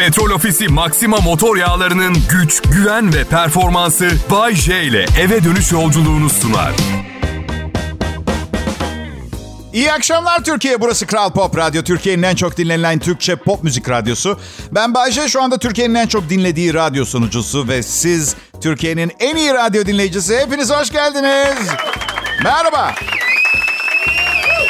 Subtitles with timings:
[0.00, 6.30] Petrol Ofisi Maxima motor yağlarının güç, güven ve performansı Bay J ile eve dönüş yolculuğunu
[6.30, 6.72] sunar.
[9.72, 10.80] İyi akşamlar Türkiye.
[10.80, 11.82] Burası Kral Pop Radyo.
[11.82, 14.38] Türkiye'nin en çok dinlenilen Türkçe pop müzik radyosu.
[14.72, 19.54] Ben Bayce şu anda Türkiye'nin en çok dinlediği radyo sunucusu ve siz Türkiye'nin en iyi
[19.54, 20.38] radyo dinleyicisi.
[20.38, 21.68] Hepiniz hoş geldiniz.
[22.44, 22.94] Merhaba.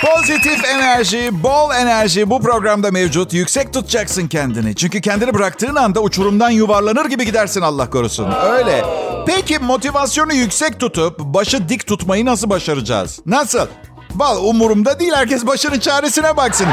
[0.04, 3.32] Pozitif enerji, bol enerji bu programda mevcut.
[3.32, 4.74] Yüksek tutacaksın kendini.
[4.74, 8.32] Çünkü kendini bıraktığın anda uçurumdan yuvarlanır gibi gidersin Allah korusun.
[8.52, 8.84] Öyle.
[9.26, 13.20] Peki motivasyonu yüksek tutup başı dik tutmayı nasıl başaracağız?
[13.26, 13.66] Nasıl?
[14.14, 15.12] Val umurumda değil.
[15.14, 16.66] Herkes başının çaresine baksın.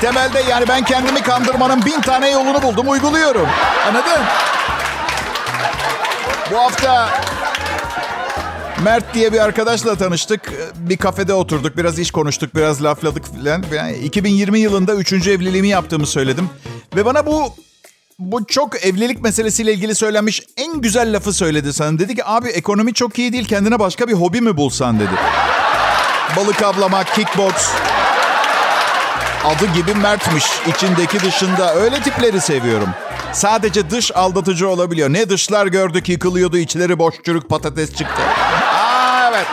[0.00, 3.48] Temelde yani ben kendimi kandırmanın bin tane yolunu buldum, uyguluyorum.
[3.88, 4.22] Anladın?
[6.52, 7.08] Bu hafta
[8.84, 10.52] Mert diye bir arkadaşla tanıştık.
[10.76, 11.76] Bir kafede oturduk.
[11.76, 12.54] Biraz iş konuştuk.
[12.54, 13.64] Biraz lafladık filan.
[13.74, 16.50] Yani 2020 yılında üçüncü evliliğimi yaptığımı söyledim.
[16.96, 17.54] Ve bana bu
[18.18, 21.98] bu çok evlilik meselesiyle ilgili söylenmiş en güzel lafı söyledi sana.
[21.98, 23.48] Dedi ki abi ekonomi çok iyi değil.
[23.48, 25.10] Kendine başka bir hobi mi bulsan dedi.
[26.36, 27.54] Balık avlamak, kickbox.
[29.44, 30.44] Adı gibi Mert'miş.
[30.66, 31.74] İçindeki dışında.
[31.74, 32.88] Öyle tipleri seviyorum.
[33.36, 35.08] Sadece dış aldatıcı olabiliyor.
[35.12, 36.58] Ne dışlar gördük yıkılıyordu.
[36.58, 38.22] içleri boş çürük patates çıktı.
[38.74, 39.46] Aa evet.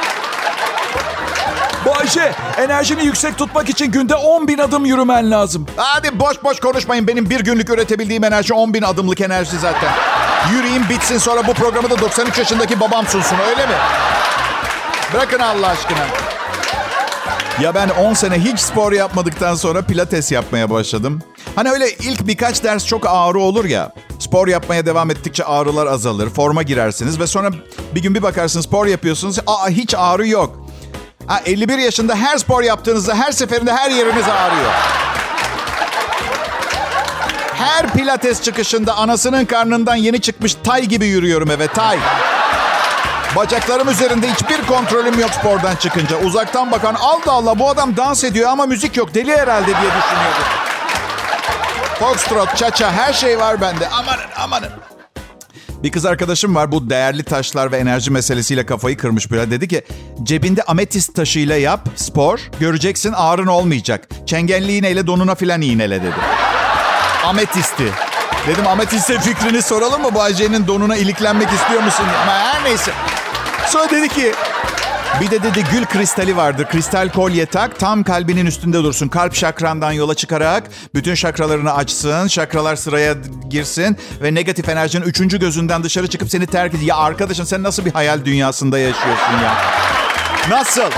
[1.86, 5.68] Bayşe, enerjini yüksek tutmak için günde 10 bin adım yürümen lazım.
[5.78, 7.08] Hadi boş boş konuşmayın.
[7.08, 9.92] Benim bir günlük üretebildiğim enerji 10 bin adımlık enerji zaten.
[10.52, 13.76] Yürüyeyim bitsin sonra bu programı da 93 yaşındaki babam sunsun öyle mi?
[15.14, 16.33] Bırakın Allah aşkına.
[17.62, 21.22] Ya ben 10 sene hiç spor yapmadıktan sonra pilates yapmaya başladım.
[21.56, 23.92] Hani öyle ilk birkaç ders çok ağrı olur ya.
[24.20, 26.30] Spor yapmaya devam ettikçe ağrılar azalır.
[26.30, 27.50] Forma girersiniz ve sonra
[27.96, 29.40] bir gün bir bakarsınız spor yapıyorsunuz.
[29.48, 30.68] Aa hiç ağrı yok.
[31.28, 34.72] Ha, 51 yaşında her spor yaptığınızda her seferinde her yeriniz ağrıyor.
[37.54, 42.00] Her pilates çıkışında anasının karnından yeni çıkmış tay gibi yürüyorum eve tay.
[43.36, 46.18] Bacaklarım üzerinde hiçbir kontrolüm yok spordan çıkınca.
[46.18, 50.44] Uzaktan bakan Allah Allah bu adam dans ediyor ama müzik yok deli herhalde diye düşünüyordum.
[52.00, 53.90] Foxtrot, cha-cha her şey var bende.
[53.90, 54.70] Amanın amanın.
[55.84, 59.52] Bir kız arkadaşım var bu değerli taşlar ve enerji meselesiyle kafayı kırmış böyle.
[59.52, 59.84] Dedi ki
[60.24, 64.08] cebinde ametist taşıyla yap spor göreceksin ağrın olmayacak.
[64.26, 66.16] Çengelli iğneyle donuna filan iğnele dedi.
[67.26, 67.92] Ametisti.
[68.48, 70.14] Dedim ametiste fikrini soralım mı?
[70.14, 72.06] Bu Ayce'nin donuna iliklenmek istiyor musun?
[72.24, 72.92] Ama her neyse.
[73.68, 74.32] Sonra dedi ki
[75.22, 76.68] bir de dedi gül kristali vardır.
[76.72, 79.08] Kristal kolye tak tam kalbinin üstünde dursun.
[79.08, 80.64] Kalp şakrandan yola çıkarak
[80.96, 82.28] bütün şakralarını açsın.
[82.28, 83.16] Şakralar sıraya
[83.50, 83.98] girsin.
[84.22, 86.86] Ve negatif enerjinin üçüncü gözünden dışarı çıkıp seni terk edin.
[86.86, 89.54] Ya arkadaşım sen nasıl bir hayal dünyasında yaşıyorsun ya?
[90.50, 90.92] Nasıl?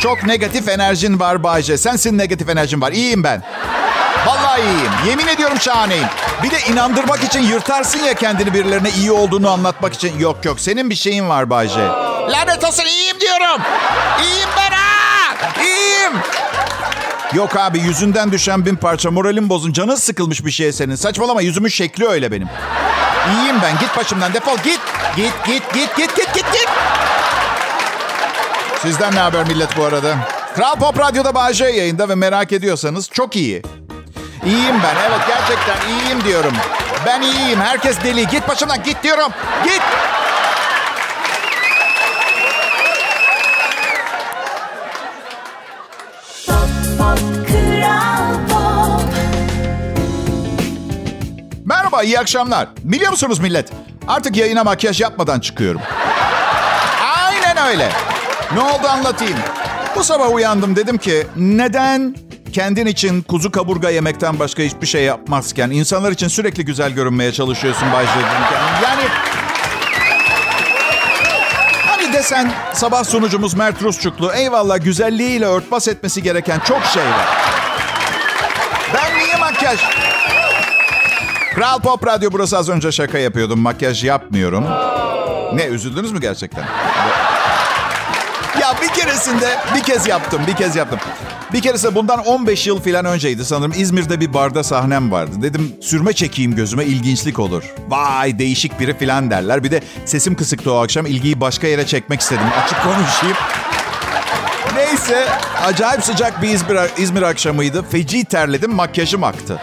[0.00, 1.78] Çok negatif enerjin var Bayce.
[1.78, 2.92] Sensin negatif enerjin var.
[2.92, 3.42] İyiyim ben.
[4.50, 4.92] Vallahi iyiyim.
[5.06, 6.06] Yemin ediyorum şahaneyim.
[6.42, 10.18] Bir de inandırmak için yırtarsın ya kendini birilerine iyi olduğunu anlatmak için.
[10.18, 11.80] Yok yok senin bir şeyin var Bayce.
[12.30, 13.62] Lanet olsun iyiyim diyorum.
[14.22, 15.36] İyiyim ben ha.
[15.64, 16.12] İyiyim.
[17.34, 19.72] Yok abi yüzünden düşen bin parça moralim bozun.
[19.72, 20.94] Canın sıkılmış bir şey senin.
[20.94, 22.48] Saçmalama yüzümün şekli öyle benim.
[23.32, 23.78] İyiyim ben.
[23.78, 24.80] Git başımdan defol git.
[25.16, 26.68] Git git git git git git git.
[28.82, 30.14] Sizden ne haber millet bu arada?
[30.56, 33.62] Kral Pop Radyo'da Bağcay yayında ve merak ediyorsanız çok iyi.
[34.46, 34.96] İyiyim ben.
[35.08, 36.52] Evet gerçekten iyiyim diyorum.
[37.06, 37.60] Ben iyiyim.
[37.60, 38.26] Herkes deli.
[38.26, 39.32] Git başımdan git diyorum.
[39.64, 39.82] Git.
[51.64, 52.68] Merhaba, iyi akşamlar.
[52.84, 53.68] Biliyor musunuz millet?
[54.08, 55.80] Artık yayına makyaj yapmadan çıkıyorum.
[57.16, 57.88] Aynen öyle.
[58.54, 59.38] Ne oldu anlatayım.
[59.96, 62.14] Bu sabah uyandım dedim ki neden
[62.52, 67.92] kendin için kuzu kaburga yemekten başka hiçbir şey yapmazken insanlar için sürekli güzel görünmeye çalışıyorsun
[67.92, 68.04] Bay
[68.82, 69.02] Yani
[71.86, 77.28] hani desen sabah sunucumuz Mert Rusçuklu eyvallah güzelliğiyle örtbas etmesi gereken çok şey var.
[78.94, 79.80] Ben niye makyaj?
[81.54, 83.60] Kral Pop Radyo burası az önce şaka yapıyordum.
[83.60, 84.64] Makyaj yapmıyorum.
[85.54, 86.64] Ne üzüldünüz mü gerçekten?
[88.60, 90.98] Ya bir keresinde bir kez yaptım, bir kez yaptım.
[91.52, 93.72] Bir keresinde bundan 15 yıl falan önceydi sanırım.
[93.76, 95.32] İzmir'de bir barda sahnem vardı.
[95.42, 97.62] Dedim sürme çekeyim gözüme ilginçlik olur.
[97.88, 99.64] Vay değişik biri falan derler.
[99.64, 101.06] Bir de sesim kısıktı o akşam.
[101.06, 102.46] ilgiyi başka yere çekmek istedim.
[102.64, 103.36] Açık konuşayım.
[104.74, 105.28] Neyse
[105.64, 107.82] acayip sıcak bir İzmir, İzmir akşamıydı.
[107.82, 109.60] Feci terledim makyajım aktı.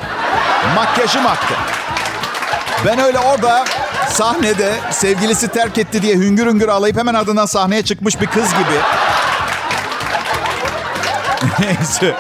[0.76, 1.54] Makyajım aktı.
[2.86, 3.66] Ben öyle orada
[4.10, 8.80] sahnede sevgilisi terk etti diye hüngür hüngür ağlayıp hemen adından sahneye çıkmış bir kız gibi.
[11.60, 12.16] Neyse.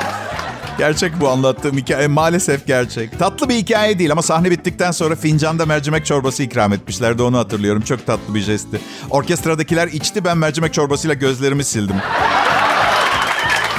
[0.78, 2.08] Gerçek bu anlattığım hikaye.
[2.08, 3.20] Maalesef gerçek.
[3.20, 7.24] Tatlı bir hikaye değil ama sahne bittikten sonra fincanda mercimek çorbası ikram etmişlerdi.
[7.24, 7.82] Onu hatırlıyorum.
[7.82, 8.80] Çok tatlı bir jestti.
[9.10, 10.26] Orkestradakiler içti.
[10.26, 11.96] Ben mercimek çorbasıyla gözlerimi sildim.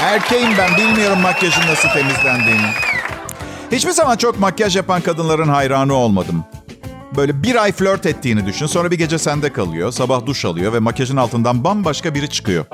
[0.01, 0.77] Erkeğim ben.
[0.77, 2.67] Bilmiyorum makyajın nasıl temizlendiğini.
[3.73, 6.45] Hiçbir zaman çok makyaj yapan kadınların hayranı olmadım.
[7.17, 8.67] Böyle bir ay flört ettiğini düşün.
[8.67, 9.93] Sonra bir gece sende kalıyor.
[9.93, 12.65] Sabah duş alıyor ve makyajın altından bambaşka biri çıkıyor.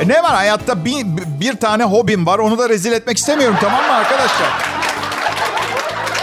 [0.00, 1.06] E ne var hayatta bir,
[1.40, 2.38] bir tane hobim var.
[2.38, 4.48] Onu da rezil etmek istemiyorum tamam mı arkadaşlar?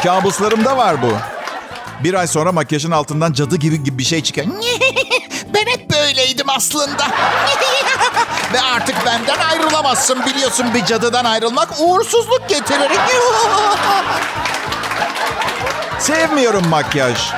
[0.04, 1.14] Kabuslarımda var bu.
[2.04, 4.48] Bir ay sonra makyajın altından cadı gibi, gibi bir şey çıkıyor.
[5.54, 7.08] ben hep böyleydim aslında.
[8.54, 12.92] Ve artık benden ayrılamazsın biliyorsun bir cadıdan ayrılmak uğursuzluk getirir.
[16.00, 17.32] Sevmiyorum makyaj.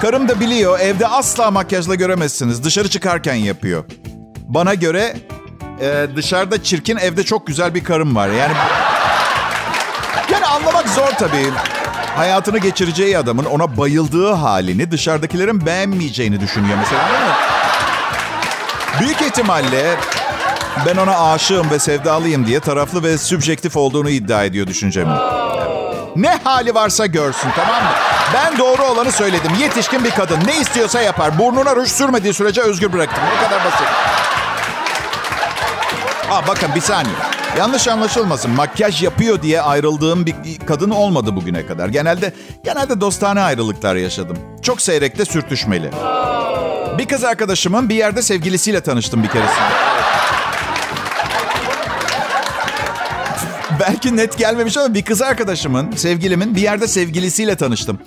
[0.00, 2.64] Karım da biliyor evde asla makyajla göremezsiniz.
[2.64, 3.84] Dışarı çıkarken yapıyor.
[4.48, 5.16] Bana göre
[5.80, 8.28] e, dışarıda çirkin evde çok güzel bir karım var.
[8.28, 8.52] Yani
[10.32, 11.50] yani anlamak zor tabii.
[12.16, 17.34] Hayatını geçireceği adamın ona bayıldığı halini dışarıdakilerin beğenmeyeceğini düşünüyor mesela değil mi?
[19.00, 19.96] Büyük ihtimalle
[20.86, 25.12] ben ona aşığım ve sevdalıyım diye taraflı ve sübjektif olduğunu iddia ediyor düşüncemi.
[26.16, 27.90] Ne hali varsa görsün tamam mı?
[28.34, 29.52] Ben doğru olanı söyledim.
[29.60, 31.38] Yetişkin bir kadın ne istiyorsa yapar.
[31.38, 33.24] Burnuna ruj sürmediği sürece özgür bıraktım.
[33.38, 33.86] O kadar basit.
[36.30, 37.14] Aa, bakın bir saniye.
[37.58, 38.50] Yanlış anlaşılmasın.
[38.50, 40.34] Makyaj yapıyor diye ayrıldığım bir
[40.66, 41.88] kadın olmadı bugüne kadar.
[41.88, 42.32] Genelde
[42.64, 44.38] genelde dostane ayrılıklar yaşadım.
[44.62, 45.90] Çok seyrekte sürtüşmeli.
[46.98, 49.60] Bir kız arkadaşımın bir yerde sevgilisiyle tanıştım bir keresinde.
[53.80, 57.98] Belki net gelmemiş ama bir kız arkadaşımın, sevgilimin bir yerde sevgilisiyle tanıştım.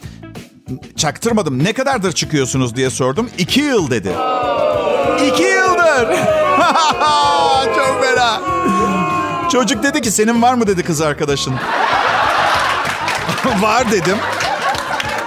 [0.97, 1.63] Çaktırmadım.
[1.63, 3.29] Ne kadardır çıkıyorsunuz diye sordum.
[3.37, 4.11] İki yıl dedi.
[5.27, 6.42] İki yıldır.
[7.75, 8.41] Çok fena.
[9.51, 11.55] Çocuk dedi ki senin var mı dedi kız arkadaşın.
[13.61, 14.17] var dedim.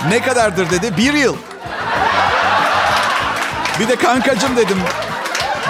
[0.08, 0.96] Ne kadardır dedi.
[0.96, 1.36] Bir yıl.
[3.80, 4.78] Bir de kankacım dedim.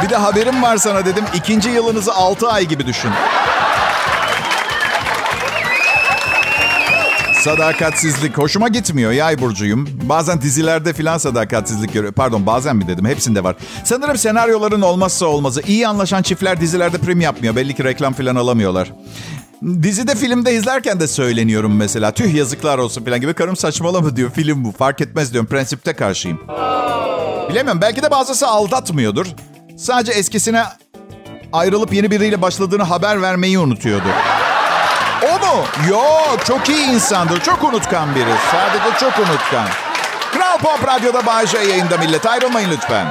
[0.03, 1.25] Bir de haberim var sana dedim.
[1.35, 3.11] İkinci yılınızı altı ay gibi düşün.
[7.47, 9.13] Sadakatsizlik hoşuma gitmiyor.
[9.13, 9.89] Yay burcuyum.
[10.03, 12.13] Bazen dizilerde filan sadakatsizlik görüyor.
[12.13, 13.07] Pardon bazen mi dedim.
[13.07, 13.57] Hepsinde var.
[13.85, 15.63] Sanırım senaryoların olmazsa olmazı.
[15.67, 17.57] İyi anlaşan çiftler dizilerde prim yapmıyor.
[17.57, 18.93] Belli ki reklam filan alamıyorlar.
[19.83, 22.13] Dizide filmde izlerken de söyleniyorum mesela.
[22.13, 23.35] Tüh yazıklar olsun falan gibi.
[23.35, 24.31] Karım saçmalama diyor.
[24.31, 24.73] Film bu.
[24.73, 25.49] Fark etmez diyorum.
[25.49, 26.39] Prensipte karşıyım.
[27.51, 27.81] Bilemiyorum.
[27.81, 29.27] Belki de bazısı aldatmıyordur.
[29.77, 30.65] Sadece eskisine
[31.53, 34.09] ayrılıp yeni biriyle başladığını haber vermeyi unutuyordu.
[35.89, 37.41] Yok çok iyi insandır.
[37.41, 38.35] Çok unutkan biri.
[38.53, 39.67] Sadece çok unutkan.
[40.33, 42.27] Kral Pop Radyo'da Bağcay yayında millet.
[42.27, 43.07] Ayrılmayın lütfen.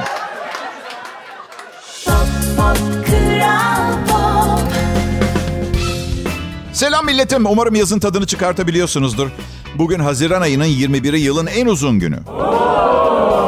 [6.72, 7.46] Selam milletim.
[7.46, 9.28] Umarım yazın tadını çıkartabiliyorsunuzdur.
[9.74, 12.18] Bugün Haziran ayının 21'i yılın en uzun günü.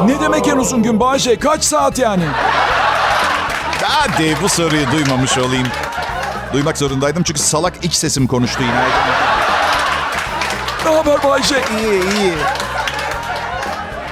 [0.05, 1.35] Ne demek en uzun gün Bahçe?
[1.39, 2.23] Kaç saat yani?
[3.83, 5.67] Hadi bu soruyu duymamış olayım.
[6.53, 8.87] Duymak zorundaydım çünkü salak iç sesim konuştu yine.
[10.85, 11.55] Ne haber Bahçe?
[11.55, 12.33] İyi iyi.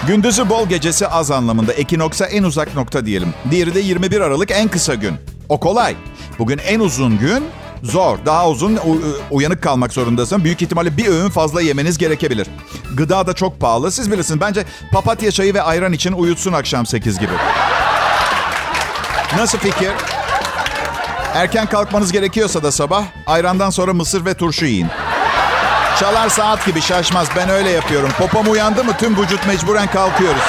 [0.07, 1.73] Gündüzü bol gecesi az anlamında.
[1.73, 3.33] Ekinoksa en uzak nokta diyelim.
[3.51, 5.15] Diğeri de 21 Aralık en kısa gün.
[5.49, 5.95] O kolay.
[6.39, 7.45] Bugün en uzun gün
[7.83, 8.17] zor.
[8.25, 8.79] Daha uzun
[9.31, 10.43] uyanık kalmak zorundasın.
[10.43, 12.47] Büyük ihtimalle bir öğün fazla yemeniz gerekebilir.
[12.93, 13.91] Gıda da çok pahalı.
[13.91, 14.41] Siz bilirsiniz.
[14.41, 17.33] Bence papatya çayı ve ayran için uyutsun akşam 8 gibi.
[19.37, 19.91] Nasıl fikir?
[21.37, 24.87] Erken kalkmanız gerekiyorsa da sabah ayrandan sonra mısır ve turşu yiyin.
[25.99, 27.27] Çalar saat gibi şaşmaz.
[27.35, 28.09] Ben öyle yapıyorum.
[28.17, 30.41] Popom uyandı mı tüm vücut mecburen kalkıyoruz.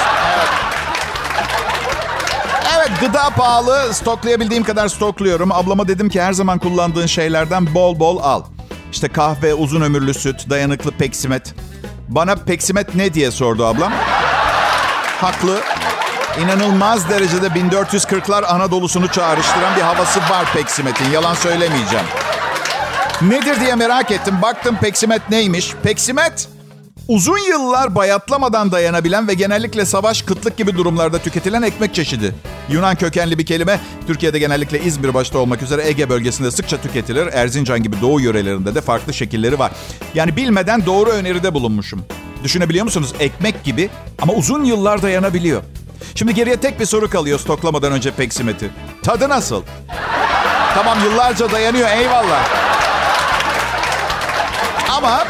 [2.77, 2.91] Evet.
[3.01, 3.93] Gıda pahalı.
[3.93, 5.51] Stoklayabildiğim kadar stokluyorum.
[5.51, 8.43] Ablama dedim ki her zaman kullandığın şeylerden bol bol al.
[8.91, 11.53] İşte kahve, uzun ömürlü süt, dayanıklı peksimet.
[12.07, 13.91] Bana peksimet ne diye sordu ablam.
[15.21, 15.59] Haklı.
[16.37, 21.11] İnanılmaz derecede 1440'lar Anadolu'sunu çağrıştıran bir havası var Peksimet'in.
[21.11, 22.05] Yalan söylemeyeceğim.
[23.21, 24.41] Nedir diye merak ettim.
[24.41, 25.73] Baktım Peksimet neymiş?
[25.83, 26.49] Peksimet
[27.07, 32.35] uzun yıllar bayatlamadan dayanabilen ve genellikle savaş, kıtlık gibi durumlarda tüketilen ekmek çeşidi.
[32.69, 33.79] Yunan kökenli bir kelime.
[34.07, 37.27] Türkiye'de genellikle İzmir başta olmak üzere Ege bölgesinde sıkça tüketilir.
[37.27, 39.71] Erzincan gibi doğu yörelerinde de farklı şekilleri var.
[40.13, 42.05] Yani bilmeden doğru öneride bulunmuşum.
[42.43, 43.13] Düşünebiliyor musunuz?
[43.19, 43.89] Ekmek gibi
[44.21, 45.63] ama uzun yıllar dayanabiliyor.
[46.15, 48.71] Şimdi geriye tek bir soru kalıyor stoklamadan önce peksimeti.
[49.03, 49.63] Tadı nasıl?
[50.75, 52.49] Tamam yıllarca dayanıyor eyvallah.
[54.97, 55.23] Ama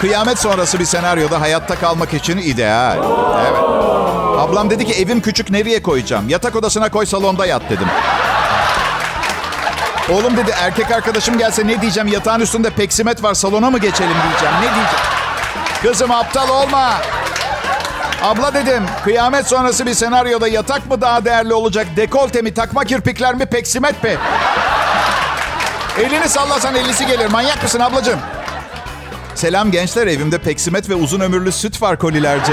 [0.00, 2.96] kıyamet sonrası bir senaryoda hayatta kalmak için ideal.
[3.48, 3.60] Evet.
[4.38, 6.28] Ablam dedi ki evim küçük nereye koyacağım?
[6.28, 7.86] Yatak odasına koy salonda yat dedim.
[10.12, 12.08] Oğlum dedi erkek arkadaşım gelse ne diyeceğim?
[12.08, 14.54] Yatağın üstünde peksimet var salona mı geçelim diyeceğim.
[14.56, 14.88] Ne diyeceğim?
[15.82, 16.92] Kızım aptal olma.
[18.22, 21.86] Abla dedim kıyamet sonrası bir senaryoda yatak mı daha değerli olacak?
[21.96, 24.16] Dekolte mi, takma kirpikler mi, peksimet mi?
[25.98, 27.26] Elini sallasan ellisi gelir.
[27.26, 28.20] Manyak mısın ablacığım?
[29.34, 32.52] Selam gençler evimde peksimet ve uzun ömürlü süt var kolilerce.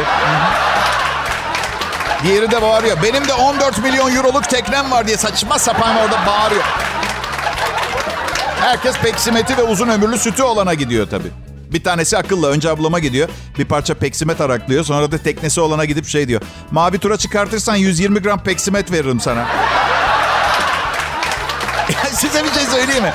[2.23, 2.97] Diğeri de bağırıyor.
[3.03, 6.63] Benim de 14 milyon euroluk teknem var diye saçma sapan orada bağırıyor.
[8.61, 11.48] Herkes peksimeti ve uzun ömürlü sütü olana gidiyor tabii.
[11.71, 12.49] Bir tanesi akıllı.
[12.49, 13.29] Önce ablama gidiyor.
[13.59, 14.83] Bir parça peksimet araklıyor.
[14.83, 16.41] Sonra da teknesi olana gidip şey diyor.
[16.71, 19.47] Mavi tura çıkartırsan 120 gram peksimet veririm sana.
[22.11, 23.13] Size bir şey söyleyeyim mi?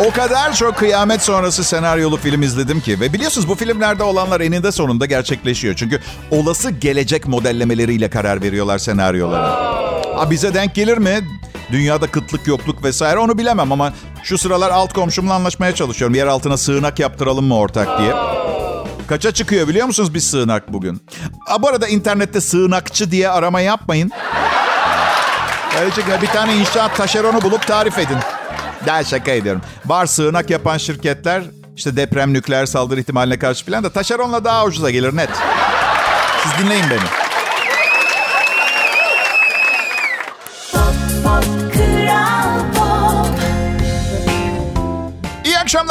[0.00, 3.00] O kadar çok kıyamet sonrası senaryolu film izledim ki.
[3.00, 5.74] Ve biliyorsunuz bu filmlerde olanlar eninde sonunda gerçekleşiyor.
[5.76, 9.48] Çünkü olası gelecek modellemeleriyle karar veriyorlar senaryolara.
[10.16, 11.20] Ha, bize denk gelir mi?
[11.72, 13.92] Dünyada kıtlık, yokluk vesaire onu bilemem ama
[14.22, 16.14] şu sıralar alt komşumla anlaşmaya çalışıyorum.
[16.14, 18.14] Yer altına sığınak yaptıralım mı ortak diye.
[19.06, 21.02] Kaça çıkıyor biliyor musunuz bir sığınak bugün?
[21.46, 24.10] Ha, bu arada internette sığınakçı diye arama yapmayın.
[25.72, 28.18] Gerçekten bir tane inşaat taşeronu bulup tarif edin.
[28.86, 29.62] Daha şaka ediyorum.
[29.86, 31.42] Var sığınak yapan şirketler
[31.76, 35.30] işte deprem, nükleer saldırı ihtimaline karşı falan da taşeronla daha ucuza gelir net.
[36.42, 37.23] Siz dinleyin beni.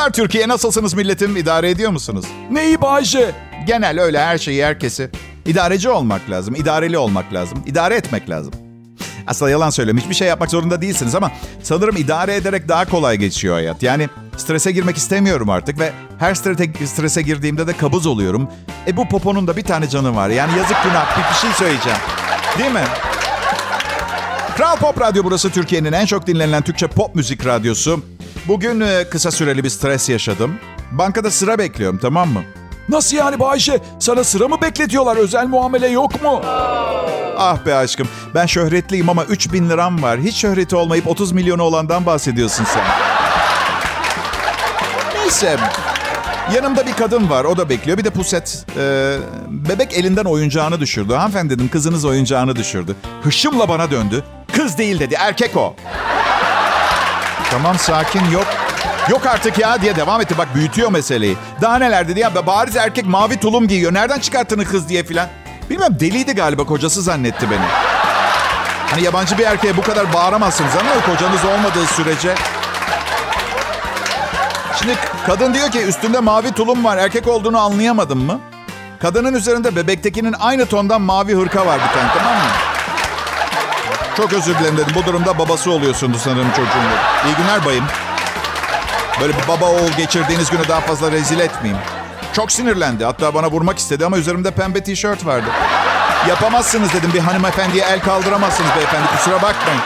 [0.04, 0.48] Akşamlar Türkiye.
[0.48, 1.38] Nasılsınız milletim?
[1.38, 2.26] İdare ediyor musunuz?
[2.52, 3.32] Neyi Bayce?
[3.68, 5.10] Genel öyle her şeyi herkesi.
[5.46, 6.56] İdareci olmak lazım.
[6.56, 7.64] idareli olmak lazım.
[7.66, 8.54] idare etmek lazım.
[9.28, 10.02] Aslında yalan söylüyorum.
[10.02, 11.32] Hiçbir şey yapmak zorunda değilsiniz ama
[11.64, 13.84] sanırım idare ederek daha kolay geçiyor hayat.
[13.84, 18.50] Yani strese girmek istemiyorum artık ve her strese, girdiğimde de kabız oluyorum.
[18.88, 20.30] E bu poponun da bir tane canı var.
[20.30, 22.00] Yani yazık günah bir, bir şey söyleyeceğim.
[22.60, 22.86] Değil mi?
[24.58, 28.04] Kral Pop Radyo burası Türkiye'nin en çok dinlenilen Türkçe pop müzik radyosu.
[28.48, 30.56] Bugün e, kısa süreli bir stres yaşadım.
[30.92, 32.44] Bankada sıra bekliyorum tamam mı?
[32.90, 33.80] Nasıl yani Bayce?
[34.00, 35.18] Sana sıra mı bekletiyorlar?
[35.18, 36.42] Özel muamele yok mu?
[37.38, 40.20] Ah be aşkım ben şöhretliyim ama 3000 liram var.
[40.20, 42.84] Hiç şöhreti olmayıp 30 milyonu olandan bahsediyorsun sen.
[45.22, 45.58] Neyse.
[46.56, 47.44] Yanımda bir kadın var.
[47.44, 47.98] O da bekliyor.
[47.98, 48.66] Bir de puset.
[48.78, 49.18] Ee,
[49.50, 51.14] bebek elinden oyuncağını düşürdü.
[51.14, 52.96] Hanımefendi dedim kızınız oyuncağını düşürdü.
[53.24, 54.24] Hışımla bana döndü.
[54.54, 55.16] Kız değil dedi.
[55.20, 55.76] Erkek o.
[57.54, 58.46] tamam sakin yok.
[59.10, 60.38] Yok artık ya diye devam etti.
[60.38, 61.38] Bak büyütüyor meseleyi.
[61.62, 62.46] Daha neler dedi ya.
[62.48, 63.94] Bariz erkek mavi tulum giyiyor.
[63.94, 65.28] Nereden çıkarttığını kız diye filan.
[65.70, 67.66] Bilmem deliydi galiba kocası zannetti beni.
[68.92, 72.36] Hani yabancı bir erkeğe bu kadar bağıramazsınız ama kocanız olmadığı sürece.
[74.80, 74.96] Şimdi
[75.26, 76.98] kadın diyor ki üstünde mavi tulum var.
[76.98, 78.40] Erkek olduğunu anlayamadım mı?
[79.00, 82.73] Kadının üzerinde bebektekinin aynı tondan mavi hırka var bir tane tamam mı?
[84.18, 84.94] Çok özür dilerim dedim.
[84.96, 87.00] Bu durumda babası oluyorsunuz sanırım çocuğun dedi.
[87.26, 87.86] İyi günler bayım.
[89.22, 91.82] Böyle bir baba oğul geçirdiğiniz günü daha fazla rezil etmeyeyim.
[92.34, 93.06] Çok sinirlendi.
[93.06, 95.48] Hatta bana vurmak istedi ama üzerimde pembe tişört vardı.
[96.30, 97.12] Yapamazsınız dedim.
[97.14, 99.08] Bir hanımefendiye el kaldıramazsınız beyefendi.
[99.18, 99.82] Kusura bakmayın.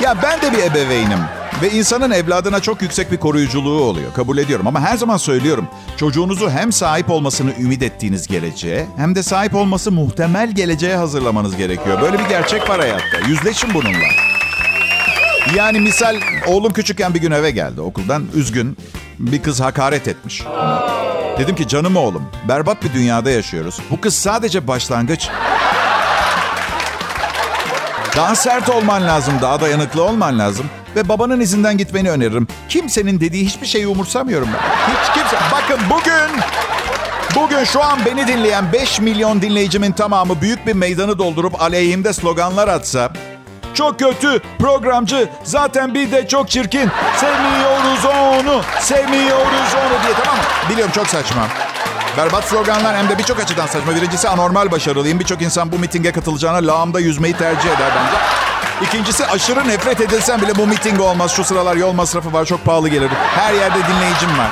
[0.00, 1.20] Ya ben de bir ebeveynim.
[1.62, 4.14] Ve insanın evladına çok yüksek bir koruyuculuğu oluyor.
[4.14, 5.68] Kabul ediyorum ama her zaman söylüyorum.
[5.96, 12.02] Çocuğunuzu hem sahip olmasını ümit ettiğiniz geleceğe hem de sahip olması muhtemel geleceğe hazırlamanız gerekiyor.
[12.02, 13.18] Böyle bir gerçek var hayatta.
[13.28, 14.06] Yüzleşin bununla.
[15.56, 16.16] Yani misal
[16.46, 18.26] oğlum küçükken bir gün eve geldi okuldan.
[18.34, 18.76] Üzgün.
[19.18, 20.42] Bir kız hakaret etmiş.
[21.38, 23.78] Dedim ki canım oğlum berbat bir dünyada yaşıyoruz.
[23.90, 25.28] Bu kız sadece başlangıç.
[28.16, 30.66] Daha sert olman lazım, daha dayanıklı olman lazım.
[30.96, 32.48] Ve babanın izinden gitmeni öneririm.
[32.68, 34.92] Kimsenin dediği hiçbir şeyi umursamıyorum ben.
[34.94, 35.36] Hiç kimse.
[35.52, 36.40] Bakın bugün,
[37.36, 42.68] bugün şu an beni dinleyen 5 milyon dinleyicimin tamamı büyük bir meydanı doldurup aleyhimde sloganlar
[42.68, 43.12] atsa...
[43.74, 46.90] Çok kötü, programcı, zaten bir de çok çirkin.
[47.16, 50.42] Sevmiyoruz onu, sevmiyoruz onu diye tamam mı?
[50.70, 51.48] Biliyorum çok saçma.
[52.16, 53.94] Berbat sloganlar hem de birçok açıdan saçma.
[53.94, 55.20] Birincisi anormal başarılıyım.
[55.20, 58.16] Birçok insan bu mitinge katılacağına lağımda yüzmeyi tercih eder bence.
[58.82, 61.32] İkincisi aşırı nefret edilsem bile bu miting olmaz.
[61.32, 63.08] Şu sıralar yol masrafı var çok pahalı gelir.
[63.36, 64.50] Her yerde dinleyicim var.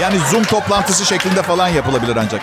[0.00, 2.42] Yani Zoom toplantısı şeklinde falan yapılabilir ancak.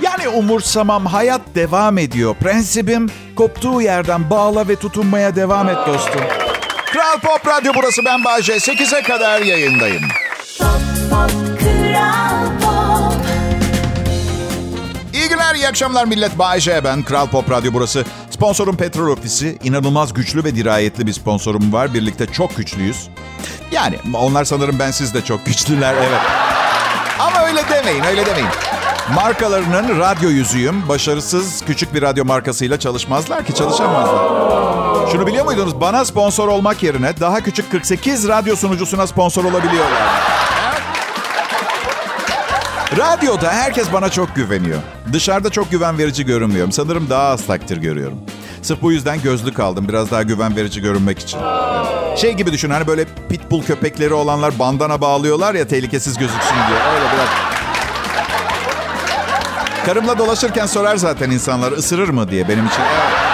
[0.00, 2.34] Yani umursamam hayat devam ediyor.
[2.34, 6.20] Prensibim koptuğu yerden bağla ve tutunmaya devam et dostum.
[6.92, 8.52] Kral Pop Radyo burası ben Bahçe.
[8.52, 10.02] 8'e kadar yayındayım.
[10.58, 10.68] Pop,
[11.10, 13.14] pop, Kral Pop.
[15.14, 16.38] İyi günler, iyi akşamlar millet.
[16.38, 17.02] Bayece ben.
[17.02, 18.04] Kral Pop Radyo burası.
[18.42, 19.58] Sponsorum Petrol Ofisi.
[19.62, 21.94] İnanılmaz güçlü ve dirayetli bir sponsorum var.
[21.94, 23.08] Birlikte çok güçlüyüz.
[23.72, 26.20] Yani onlar sanırım bensiz de çok güçlüler, evet.
[27.18, 28.48] Ama öyle demeyin, öyle demeyin.
[29.14, 30.88] Markalarının radyo yüzüğüm.
[30.88, 35.12] Başarısız küçük bir radyo markasıyla çalışmazlar ki çalışamazlar.
[35.12, 35.80] Şunu biliyor muydunuz?
[35.80, 40.02] Bana sponsor olmak yerine daha küçük 48 radyo sunucusuna sponsor olabiliyorlar.
[42.96, 44.80] Radyoda herkes bana çok güveniyor.
[45.12, 46.72] Dışarıda çok güven verici görünmüyorum.
[46.72, 48.18] Sanırım daha az takdir görüyorum.
[48.62, 49.88] Sırf bu yüzden gözlük aldım.
[49.88, 51.38] Biraz daha güven verici görünmek için.
[52.16, 56.78] Şey gibi düşün hani böyle pitbull köpekleri olanlar bandana bağlıyorlar ya tehlikesiz gözüksün diye.
[56.94, 57.28] Öyle biraz.
[59.86, 62.82] Karımla dolaşırken sorar zaten insanlar ısırır mı diye benim için.
[62.82, 63.32] Evet.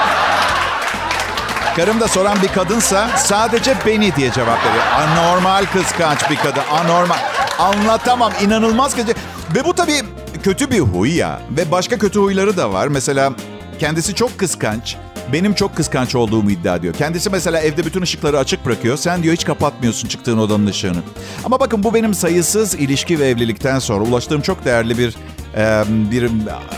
[1.77, 4.85] Karım da soran bir kadınsa sadece beni diye cevap veriyor.
[4.97, 6.63] Anormal kıskanç bir kadın.
[6.71, 7.19] Anormal.
[7.59, 8.33] Anlatamam.
[8.43, 9.15] inanılmaz kötü.
[9.55, 10.03] Ve bu tabii
[10.43, 11.41] kötü bir huy ya.
[11.57, 12.89] Ve başka kötü huyları da var.
[12.89, 13.33] Mesela
[13.79, 14.97] kendisi çok kıskanç.
[15.33, 16.95] Benim çok kıskanç olduğumu iddia ediyor.
[16.95, 18.97] Kendisi mesela evde bütün ışıkları açık bırakıyor.
[18.97, 20.99] Sen diyor hiç kapatmıyorsun çıktığın odanın ışığını.
[21.45, 25.17] Ama bakın bu benim sayısız ilişki ve evlilikten sonra ulaştığım çok değerli bir
[25.57, 26.31] e, bir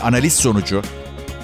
[0.03, 0.81] analiz sonucu.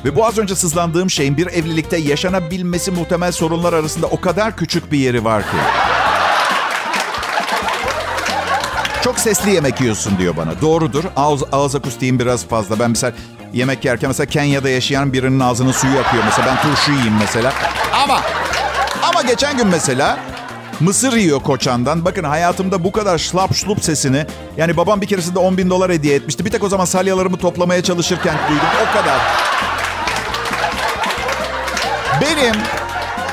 [0.05, 4.91] Ve bu az önce sızlandığım şeyin bir evlilikte yaşanabilmesi muhtemel sorunlar arasında o kadar küçük
[4.91, 5.57] bir yeri var ki.
[9.07, 10.61] Çok sesli yemek yiyorsun diyor bana.
[10.61, 11.03] Doğrudur.
[11.15, 12.79] Ağız, ağız akustiğim biraz fazla.
[12.79, 13.13] Ben mesela
[13.53, 16.23] yemek yerken mesela Kenya'da yaşayan birinin ağzının suyu akıyor.
[16.23, 17.53] Mesela ben turşu yiyeyim mesela.
[18.03, 18.21] Ama
[19.03, 20.19] ama geçen gün mesela
[20.79, 22.05] mısır yiyor koçandan.
[22.05, 24.25] Bakın hayatımda bu kadar şlap şlup sesini
[24.57, 26.45] yani babam bir keresinde 10 bin dolar hediye etmişti.
[26.45, 28.67] Bir tek o zaman salyalarımı toplamaya çalışırken duydum.
[28.89, 29.19] O kadar.
[32.21, 32.55] Benim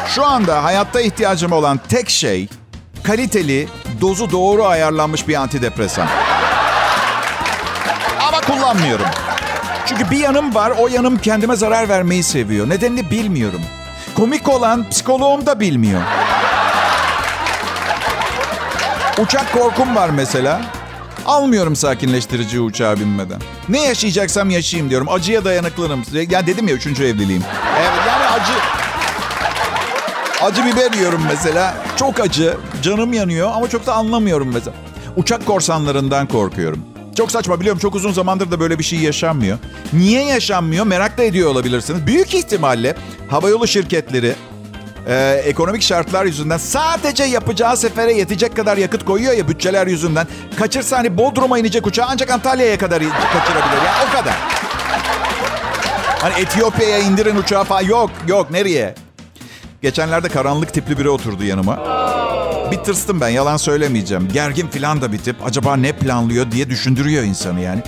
[0.08, 2.48] şu anda hayatta ihtiyacım olan tek şey
[3.02, 3.68] kaliteli,
[4.00, 6.08] dozu doğru ayarlanmış bir antidepresan.
[8.28, 9.06] Ama kullanmıyorum.
[9.86, 12.68] Çünkü bir yanım var, o yanım kendime zarar vermeyi seviyor.
[12.68, 13.60] Nedenini bilmiyorum.
[14.16, 16.00] Komik olan psikoloğum da bilmiyor.
[19.18, 20.60] Uçak korkum var mesela.
[21.26, 23.40] Almıyorum sakinleştirici uçağa binmeden.
[23.68, 25.08] Ne yaşayacaksam yaşayayım diyorum.
[25.10, 26.02] Acıya dayanıklıyım.
[26.30, 27.44] Ya dedim ya üçüncü evliliğim.
[27.78, 28.52] Evet yani acı...
[30.42, 31.74] Acı biber yiyorum mesela.
[31.96, 32.56] Çok acı.
[32.82, 34.76] Canım yanıyor ama çok da anlamıyorum mesela.
[35.16, 36.84] Uçak korsanlarından korkuyorum.
[37.16, 39.58] Çok saçma biliyorum çok uzun zamandır da böyle bir şey yaşanmıyor.
[39.92, 42.06] Niye yaşanmıyor merak da ediyor olabilirsiniz.
[42.06, 42.96] Büyük ihtimalle
[43.30, 44.34] havayolu şirketleri
[45.08, 50.26] e, ekonomik şartlar yüzünden sadece yapacağı sefere yetecek kadar yakıt koyuyor ya bütçeler yüzünden.
[50.58, 53.82] Kaçırsa hani Bodrum'a inecek uçağı ancak Antalya'ya kadar kaçırabilir.
[53.86, 54.34] Ya o kadar.
[56.20, 57.82] Hani Etiyopya'ya indirin uçağı falan.
[57.82, 58.94] Yok yok nereye?
[59.84, 61.78] Geçenlerde karanlık tipli biri oturdu yanıma.
[62.70, 64.28] Bir tırstım ben yalan söylemeyeceğim.
[64.32, 67.82] Gergin falan da bitip acaba ne planlıyor diye düşündürüyor insanı yani.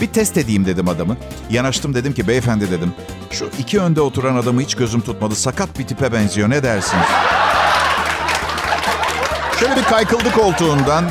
[0.00, 1.16] Bir test edeyim dedim adamı.
[1.50, 2.94] Yanaştım dedim ki beyefendi dedim.
[3.30, 5.34] Şu iki önde oturan adamı hiç gözüm tutmadı.
[5.34, 7.06] Sakat bir tipe benziyor ne dersiniz?
[9.60, 11.04] Şöyle bir kaykıldı koltuğundan.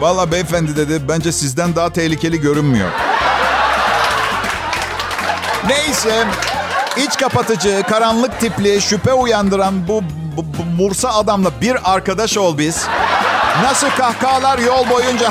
[0.00, 2.90] Valla beyefendi dedi bence sizden daha tehlikeli görünmüyor.
[5.68, 6.26] Neyse
[6.98, 10.02] iç kapatıcı, karanlık tipli, şüphe uyandıran bu,
[10.36, 12.86] bu, bu Mursa adamla bir arkadaş ol biz.
[13.62, 15.28] Nasıl kahkahalar yol boyunca.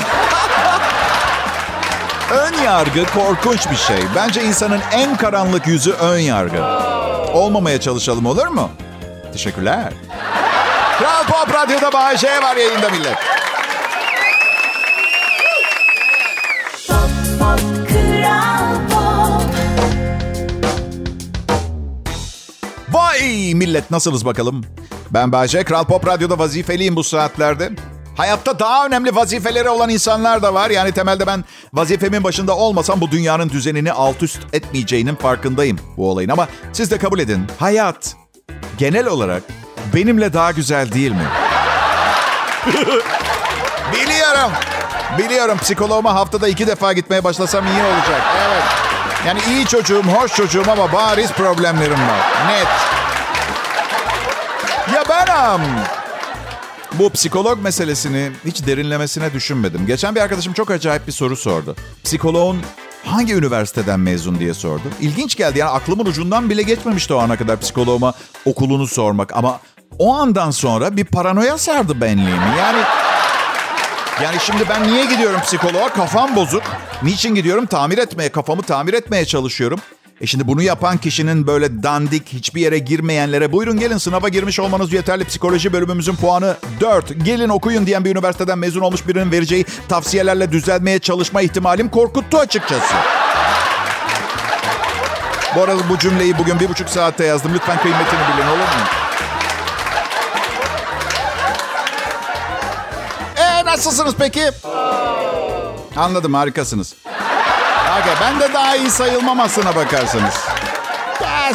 [2.30, 3.98] ön yargı korkunç bir şey.
[4.16, 6.64] Bence insanın en karanlık yüzü ön yargı.
[7.32, 8.70] Olmamaya çalışalım olur mu?
[9.32, 9.92] Teşekkürler.
[10.98, 13.35] Kral Pop Radyo'da J var yayında millet.
[23.36, 24.64] Millet nasılsınız bakalım?
[25.10, 27.70] Ben Bayce, Kral Pop Radyo'da vazifeliyim bu saatlerde.
[28.16, 30.70] Hayatta daha önemli vazifeleri olan insanlar da var.
[30.70, 36.28] Yani temelde ben vazifemin başında olmasam bu dünyanın düzenini alt üst etmeyeceğinin farkındayım bu olayın.
[36.28, 37.46] Ama siz de kabul edin.
[37.58, 38.16] Hayat
[38.78, 39.42] genel olarak
[39.94, 41.26] benimle daha güzel değil mi?
[43.92, 44.52] Biliyorum.
[45.18, 48.22] Biliyorum psikoloğuma haftada iki defa gitmeye başlasam iyi olacak.
[48.48, 48.62] Evet.
[49.26, 52.46] Yani iyi çocuğum, hoş çocuğum ama bariz problemlerim var.
[52.48, 52.95] Net.
[55.24, 55.60] Am,
[56.92, 59.86] bu psikolog meselesini hiç derinlemesine düşünmedim.
[59.86, 61.76] Geçen bir arkadaşım çok acayip bir soru sordu.
[62.04, 62.62] Psikoloğun
[63.04, 64.82] hangi üniversiteden mezun diye sordu.
[65.00, 69.36] İlginç geldi yani aklımın ucundan bile geçmemişti o ana kadar psikoloğuma okulunu sormak.
[69.36, 69.60] Ama
[69.98, 72.58] o andan sonra bir paranoya sardı benliğimi.
[72.58, 72.82] Yani
[74.22, 75.88] yani şimdi ben niye gidiyorum psikoloğa?
[75.92, 76.62] Kafam bozuk.
[77.02, 77.66] Niçin gidiyorum?
[77.66, 79.80] Tamir etmeye, kafamı tamir etmeye çalışıyorum.
[80.20, 84.92] E şimdi bunu yapan kişinin böyle dandik, hiçbir yere girmeyenlere buyurun gelin sınava girmiş olmanız
[84.92, 85.24] yeterli.
[85.24, 87.24] Psikoloji bölümümüzün puanı 4.
[87.24, 92.94] Gelin okuyun diyen bir üniversiteden mezun olmuş birinin vereceği tavsiyelerle düzelmeye çalışma ihtimalim korkuttu açıkçası.
[95.56, 97.54] Bu arada bu cümleyi bugün bir buçuk saatte yazdım.
[97.54, 98.84] Lütfen kıymetini bilin olur mu?
[103.36, 104.50] E nasılsınız peki?
[105.96, 106.94] Anladım harikasınız.
[108.00, 110.34] Okay, ben de daha iyi sayılmam aslına bakarsanız.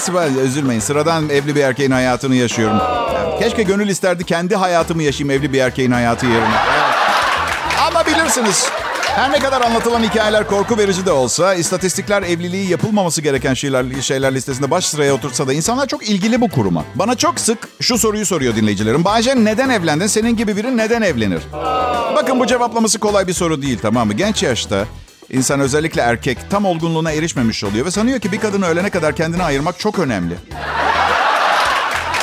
[0.06, 0.80] Well, üzülmeyin.
[0.80, 2.78] Sıradan evli bir erkeğin hayatını yaşıyorum.
[3.16, 6.56] Yani keşke gönül isterdi kendi hayatımı yaşayayım evli bir erkeğin hayatı yerine.
[7.88, 8.70] Ama bilirsiniz.
[9.04, 14.34] Her ne kadar anlatılan hikayeler korku verici de olsa, istatistikler evliliği yapılmaması gereken şeyler, şeyler
[14.36, 16.84] listesinde baş sıraya otursa da insanlar çok ilgili bu kuruma.
[16.96, 19.06] Bana çok sık şu soruyu soruyor dinleyicilerim.
[19.06, 20.08] Bayce neden evlendin?
[20.08, 21.42] Senin gibi biri neden evlenir?
[22.16, 24.14] Bakın bu cevaplaması kolay bir soru değil tamam mı?
[24.14, 24.86] Genç yaşta
[25.32, 29.44] insan özellikle erkek tam olgunluğuna erişmemiş oluyor ve sanıyor ki bir kadını ölene kadar kendine
[29.44, 30.38] ayırmak çok önemli.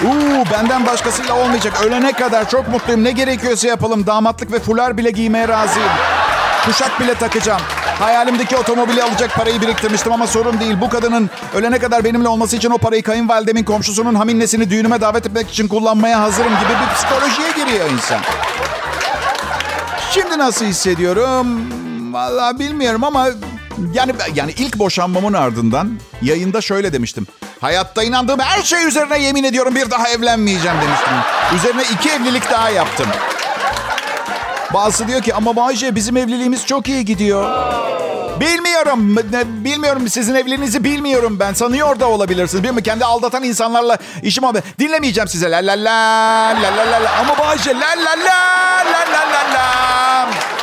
[0.04, 1.84] Uuu benden başkasıyla olmayacak.
[1.84, 3.04] Ölene kadar çok mutluyum.
[3.04, 4.06] Ne gerekiyorsa yapalım.
[4.06, 5.88] Damatlık ve fular bile giymeye razıyım.
[6.64, 7.60] Kuşak bile takacağım.
[7.98, 10.76] Hayalimdeki otomobili alacak parayı biriktirmiştim ama sorun değil.
[10.80, 15.50] Bu kadının ölene kadar benimle olması için o parayı kayınvalidemin komşusunun haminnesini düğünüme davet etmek
[15.50, 18.18] için kullanmaya hazırım gibi bir psikolojiye giriyor insan.
[20.10, 21.46] Şimdi nasıl hissediyorum?
[22.12, 23.28] Vallahi bilmiyorum ama
[23.94, 25.90] yani yani ilk boşanmamın ardından
[26.22, 27.26] yayında şöyle demiştim.
[27.60, 31.12] Hayatta inandığım her şey üzerine yemin ediyorum bir daha evlenmeyeceğim demiştim.
[31.56, 33.06] Üzerine iki evlilik daha yaptım.
[34.74, 37.50] Bazısı diyor ki ama Bayce bizim evliliğimiz çok iyi gidiyor.
[38.40, 39.16] Bilmiyorum.
[39.64, 40.08] Bilmiyorum.
[40.08, 41.52] Sizin evliliğinizi bilmiyorum ben.
[41.52, 42.62] Sanıyor da olabilirsiniz.
[42.64, 42.82] Bilmiyorum.
[42.82, 44.62] Kendi aldatan insanlarla işim abi.
[44.78, 45.50] Dinlemeyeceğim size.
[45.50, 47.10] La la la la la la la.
[47.20, 50.57] Ama Bayce la la la la la la la.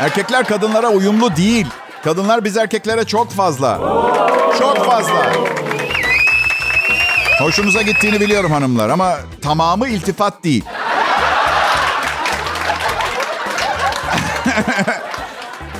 [0.00, 1.66] Erkekler kadınlara uyumlu değil.
[2.04, 3.78] Kadınlar biz erkeklere çok fazla.
[4.58, 5.32] Çok fazla.
[7.40, 10.64] Hoşunuza gittiğini biliyorum hanımlar ama tamamı iltifat değil.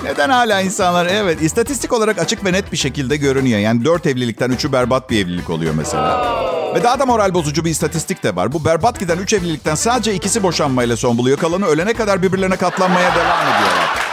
[0.05, 1.07] Neden hala insanlar?
[1.07, 3.59] Evet, istatistik olarak açık ve net bir şekilde görünüyor.
[3.61, 6.37] Yani dört evlilikten üçü berbat bir evlilik oluyor mesela.
[6.74, 8.52] Ve daha da moral bozucu bir istatistik de var.
[8.52, 11.38] Bu berbat giden üç evlilikten sadece ikisi boşanmayla son buluyor.
[11.38, 14.05] Kalanı ölene kadar birbirlerine katlanmaya devam ediyorlar.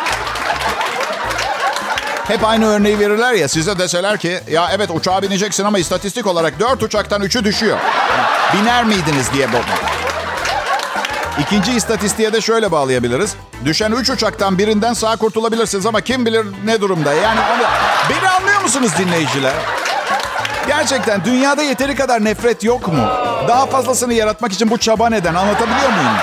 [2.27, 6.59] Hep aynı örneği verirler ya size deseler ki ya evet uçağa bineceksin ama istatistik olarak
[6.59, 7.77] dört uçaktan üçü düşüyor.
[8.53, 9.57] Biner miydiniz diye bu.
[11.41, 13.35] İkinci istatistiğe de şöyle bağlayabiliriz.
[13.65, 17.13] Düşen üç uçaktan birinden sağ kurtulabilirsiniz ama kim bilir ne durumda.
[17.13, 17.63] Yani onu...
[18.09, 19.53] Beni anlıyor musunuz dinleyiciler?
[20.67, 23.07] Gerçekten dünyada yeteri kadar nefret yok mu?
[23.47, 25.35] Daha fazlasını yaratmak için bu çaba neden?
[25.35, 26.13] Anlatabiliyor muyum?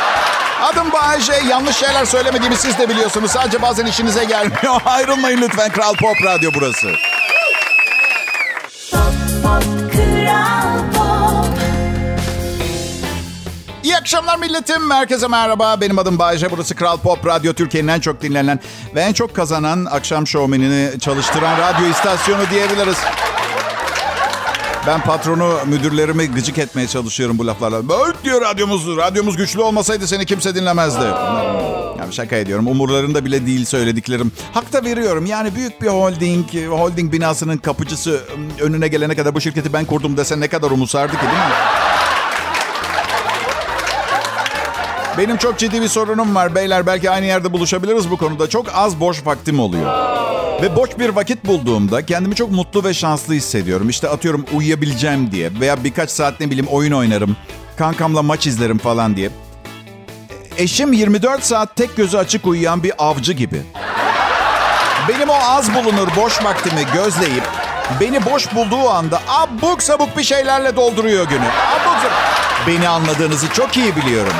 [0.62, 1.32] Adım Bayece.
[1.48, 3.30] Yanlış şeyler söylemediğimi siz de biliyorsunuz.
[3.30, 4.80] Sadece bazen işinize gelmiyor.
[4.84, 5.72] Ayrılmayın lütfen.
[5.72, 6.86] Kral Pop Radyo burası.
[8.90, 9.02] Pop,
[9.42, 11.58] pop, Kral Pop.
[13.84, 14.90] İyi akşamlar milletim.
[14.90, 15.80] Herkese merhaba.
[15.80, 16.50] Benim adım Bayece.
[16.50, 17.52] Burası Kral Pop Radyo.
[17.52, 18.60] Türkiye'nin en çok dinlenen
[18.94, 22.98] ve en çok kazanan akşam şovmenini çalıştıran radyo istasyonu diyebiliriz.
[24.86, 27.88] Ben patronu, müdürlerimi gıcık etmeye çalışıyorum bu laflarla.
[27.88, 28.96] Böyle diyor radyomuz.
[28.96, 31.04] Radyomuz güçlü olmasaydı seni kimse dinlemezdi.
[31.98, 32.66] Yani şaka ediyorum.
[32.66, 34.32] Umurlarında bile değil söylediklerim.
[34.54, 35.26] Hak da veriyorum.
[35.26, 38.20] Yani büyük bir holding, holding binasının kapıcısı
[38.60, 41.54] önüne gelene kadar bu şirketi ben kurdum dese ne kadar umursardı ki değil mi?
[45.18, 46.86] Benim çok ciddi bir sorunum var beyler.
[46.86, 48.48] Belki aynı yerde buluşabiliriz bu konuda.
[48.48, 50.19] Çok az boş vaktim oluyor.
[50.62, 53.88] Ve boş bir vakit bulduğumda kendimi çok mutlu ve şanslı hissediyorum.
[53.88, 57.36] İşte atıyorum uyuyabileceğim diye veya birkaç saat ne bileyim oyun oynarım.
[57.76, 59.30] Kankamla maç izlerim falan diye.
[60.58, 63.62] Eşim 24 saat tek gözü açık uyuyan bir avcı gibi.
[65.08, 67.44] Benim o az bulunur boş vaktimi gözleyip
[68.00, 71.40] beni boş bulduğu anda abuk sabuk bir şeylerle dolduruyor günü.
[71.40, 72.10] Abuk.
[72.66, 74.32] Beni anladığınızı çok iyi biliyorum.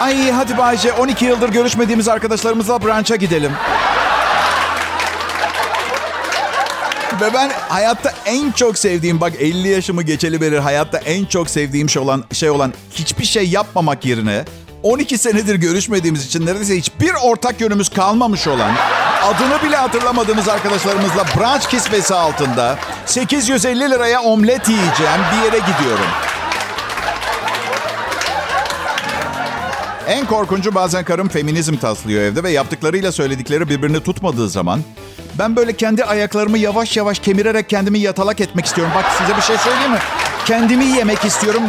[0.00, 3.52] Ay hadi Bayce 12 yıldır görüşmediğimiz arkadaşlarımızla brunch'a gidelim.
[7.20, 11.90] Ve ben hayatta en çok sevdiğim bak 50 yaşımı geçeli beri hayatta en çok sevdiğim
[11.90, 14.44] şey olan şey olan hiçbir şey yapmamak yerine
[14.82, 18.70] 12 senedir görüşmediğimiz için neredeyse hiçbir ortak yönümüz kalmamış olan
[19.22, 26.06] adını bile hatırlamadığımız arkadaşlarımızla brunch kisvesi altında 850 liraya omlet yiyeceğim bir yere gidiyorum.
[30.10, 34.80] En korkuncu bazen karım feminizm taslıyor evde ve yaptıklarıyla söyledikleri birbirini tutmadığı zaman
[35.38, 38.92] ben böyle kendi ayaklarımı yavaş yavaş kemirerek kendimi yatalak etmek istiyorum.
[38.96, 39.98] Bak size bir şey söyleyeyim mi?
[40.46, 41.62] Kendimi yemek istiyorum.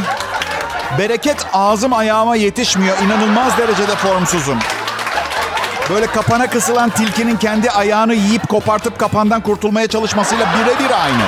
[1.00, 2.98] Bereket ağzım ayağıma yetişmiyor.
[3.06, 4.60] İnanılmaz derecede formsuzum.
[5.90, 11.24] Böyle kapana kısılan tilkinin kendi ayağını yiyip kopartıp kapandan kurtulmaya çalışmasıyla birebir aynı.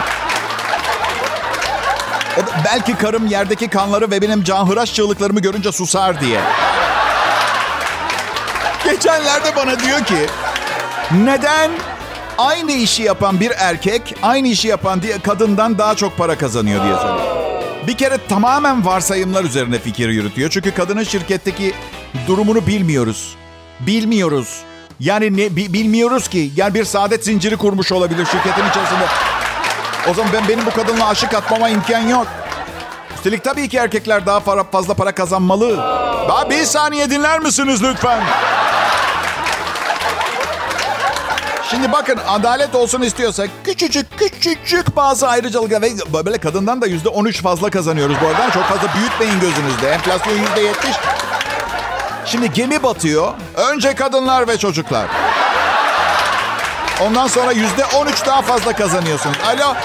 [2.38, 6.42] Da, belki karım yerdeki kanları ve benim canhıraş çığlıklarımı görünce susar diye.
[8.84, 10.16] Geçenlerde bana diyor ki
[11.26, 11.72] neden
[12.38, 16.94] aynı işi yapan bir erkek aynı işi yapan diye kadından daha çok para kazanıyor diye
[16.96, 17.34] soruyor.
[17.88, 20.50] Bir kere tamamen varsayımlar üzerine fikir yürütüyor.
[20.50, 21.74] Çünkü kadının şirketteki
[22.28, 23.36] durumunu bilmiyoruz.
[23.80, 24.62] Bilmiyoruz.
[25.00, 26.52] Yani ne bi- bilmiyoruz ki.
[26.56, 29.06] Yani bir saadet zinciri kurmuş olabilir şirketin içerisinde.
[30.12, 32.28] O zaman ben benim bu kadınla aşık atmama imkan yok.
[33.24, 35.78] Üstelik tabii ki erkekler daha fazla para kazanmalı.
[36.30, 38.24] Daha bir saniye dinler misiniz lütfen?
[41.70, 47.42] Şimdi bakın adalet olsun istiyorsak küçücük küçücük bazı ayrıcalıklar ve böyle kadından da yüzde 13
[47.42, 48.52] fazla kazanıyoruz bu arada.
[48.52, 49.90] Çok fazla büyütmeyin gözünüzde.
[49.90, 50.96] Enflasyon yüzde 70.
[52.26, 53.34] Şimdi gemi batıyor.
[53.56, 55.06] Önce kadınlar ve çocuklar.
[57.02, 59.38] Ondan sonra yüzde 13 daha fazla kazanıyorsunuz.
[59.48, 59.76] Alo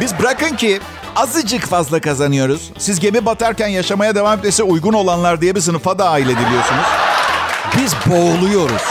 [0.00, 0.80] biz bırakın ki
[1.18, 2.70] azıcık fazla kazanıyoruz.
[2.78, 6.86] Siz gemi batarken yaşamaya devam etmesi uygun olanlar diye bir sınıfa dahil ediliyorsunuz.
[7.76, 8.82] Biz boğuluyoruz.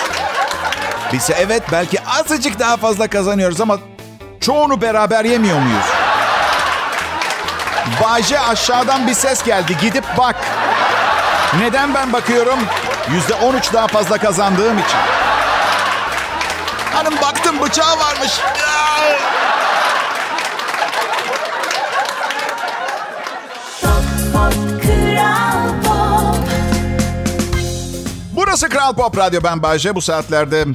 [1.14, 3.78] Biz evet belki azıcık daha fazla kazanıyoruz ama
[4.42, 5.86] çoğunu beraber yemiyor muyuz?
[8.04, 9.78] Bayce aşağıdan bir ses geldi.
[9.82, 10.36] Gidip bak.
[11.60, 12.60] Neden ben bakıyorum?
[13.12, 14.98] Yüzde on üç daha fazla kazandığım için.
[16.94, 18.32] Hanım baktım bıçağı varmış.
[28.48, 29.42] Burası Kral Pop Radyo.
[29.44, 29.96] Ben Bayce.
[29.96, 30.66] Bu saatlerde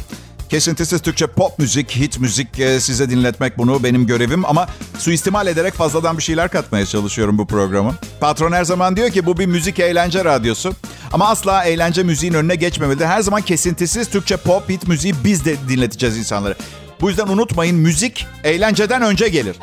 [0.48, 4.44] kesintisiz Türkçe pop müzik, hit müzik e, size dinletmek bunu benim görevim.
[4.44, 4.66] Ama
[4.98, 7.94] suistimal ederek fazladan bir şeyler katmaya çalışıyorum bu programı.
[8.20, 10.72] Patron her zaman diyor ki bu bir müzik eğlence radyosu.
[11.12, 13.06] Ama asla eğlence müziğin önüne geçmemelidir.
[13.06, 16.54] Her zaman kesintisiz Türkçe pop, hit müziği biz de dinleteceğiz insanlara.
[17.00, 19.56] Bu yüzden unutmayın müzik eğlenceden önce gelir.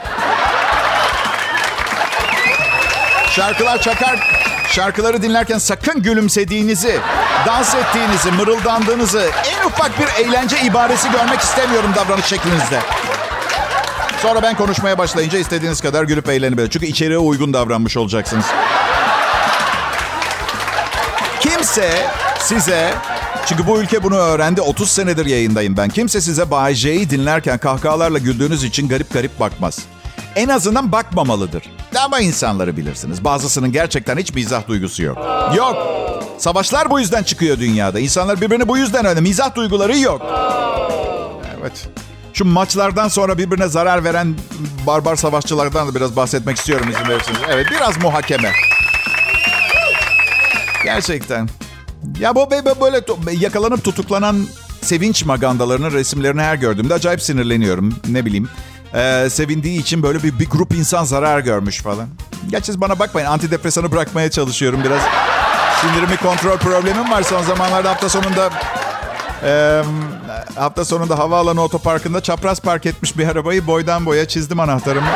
[3.36, 4.40] Şarkılar çakar.
[4.72, 7.00] Şarkıları dinlerken sakın gülümsediğinizi,
[7.46, 12.80] dans ettiğinizi, mırıldandığınızı, en ufak bir eğlence ibaresi görmek istemiyorum davranış şeklinizde.
[14.22, 16.70] Sonra ben konuşmaya başlayınca istediğiniz kadar gülüp eğlenebilir.
[16.70, 18.46] Çünkü içeriye uygun davranmış olacaksınız.
[21.40, 22.08] Kimse
[22.40, 22.94] size,
[23.46, 25.90] çünkü bu ülke bunu öğrendi, 30 senedir yayındayım ben.
[25.90, 29.80] Kimse size Bay J'yi dinlerken kahkahalarla güldüğünüz için garip garip bakmaz.
[30.36, 31.64] En azından bakmamalıdır.
[32.06, 33.24] Ama insanları bilirsiniz.
[33.24, 35.18] Bazısının gerçekten hiç mizah duygusu yok.
[35.58, 35.78] Yok.
[36.38, 38.00] Savaşlar bu yüzden çıkıyor dünyada.
[38.00, 39.22] İnsanlar birbirini bu yüzden öyle.
[39.22, 40.22] Mizah duyguları yok.
[41.60, 41.88] Evet.
[42.34, 44.36] Şu maçlardan sonra birbirine zarar veren
[44.88, 47.40] barbar savaşçılardan da biraz bahsetmek istiyorum izin verirseniz.
[47.50, 48.52] Evet biraz muhakeme.
[50.84, 51.50] Gerçekten.
[52.20, 53.02] Ya bu böyle
[53.40, 54.46] yakalanıp tutuklanan
[54.82, 57.96] sevinç magandalarının resimlerini her gördüğümde acayip sinirleniyorum.
[58.08, 58.50] Ne bileyim.
[58.96, 62.08] Ee, sevindiği için böyle bir, bir grup insan zarar görmüş falan.
[62.50, 65.02] Gerçi bana bakmayın antidepresanı bırakmaya çalışıyorum biraz.
[65.82, 68.50] Sinirimi kontrol problemim var son zamanlarda hafta sonunda
[69.44, 69.84] ee,
[70.56, 75.10] hafta sonunda havaalanı otoparkında çapraz park etmiş bir arabayı boydan boya çizdim anahtarımı.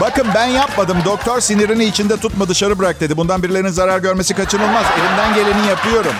[0.00, 0.98] Bakın ben yapmadım.
[1.04, 3.16] Doktor sinirini içinde tutma dışarı bırak dedi.
[3.16, 4.84] Bundan birilerinin zarar görmesi kaçınılmaz.
[5.00, 6.12] Elimden geleni yapıyorum.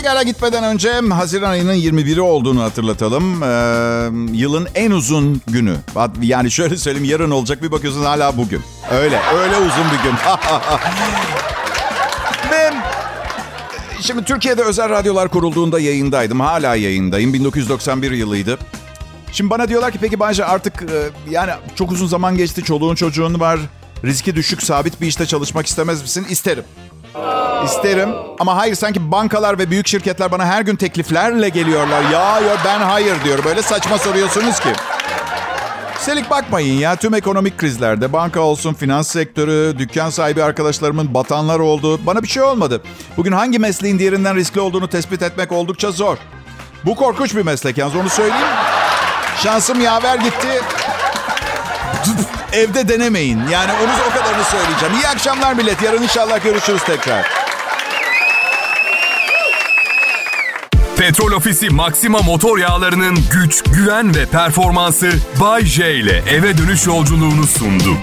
[0.00, 3.42] Pekala gitmeden önce Haziran ayının 21'i olduğunu hatırlatalım.
[3.42, 3.46] Ee,
[4.38, 5.76] yılın en uzun günü.
[6.22, 8.62] Yani şöyle söyleyeyim yarın olacak bir bakıyorsun hala bugün.
[8.90, 10.12] Öyle, öyle uzun bir gün.
[12.50, 12.72] Ve
[14.00, 16.40] Şimdi Türkiye'de özel radyolar kurulduğunda yayındaydım.
[16.40, 17.32] Hala yayındayım.
[17.32, 18.58] 1991 yılıydı.
[19.32, 22.64] Şimdi bana diyorlar ki peki Bayce artık e, yani çok uzun zaman geçti.
[22.64, 23.60] Çoluğun çocuğun var.
[24.04, 26.26] Riski düşük sabit bir işte çalışmak istemez misin?
[26.30, 26.64] İsterim.
[27.64, 28.08] İsterim.
[28.38, 32.02] Ama hayır sanki bankalar ve büyük şirketler bana her gün tekliflerle geliyorlar.
[32.02, 33.44] Ya ya ben hayır diyorum.
[33.44, 34.68] Böyle saçma soruyorsunuz ki.
[35.98, 42.06] Üstelik bakmayın ya tüm ekonomik krizlerde banka olsun, finans sektörü, dükkan sahibi arkadaşlarımın batanlar oldu.
[42.06, 42.82] Bana bir şey olmadı.
[43.16, 46.16] Bugün hangi mesleğin diğerinden riskli olduğunu tespit etmek oldukça zor.
[46.84, 48.46] Bu korkunç bir meslek yalnız onu söyleyeyim.
[49.42, 50.60] Şansım yaver gitti.
[52.52, 53.40] Evde denemeyin.
[53.52, 54.94] Yani onu o kadarını söyleyeceğim.
[54.94, 55.82] İyi akşamlar millet.
[55.82, 57.26] Yarın inşallah görüşürüz tekrar.
[60.96, 65.10] Petrol Ofisi Maxima motor yağlarının güç, güven ve performansı
[65.40, 67.96] Bay J ile eve dönüş yolculuğunu sundu.